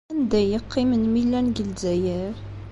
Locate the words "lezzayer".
1.69-2.33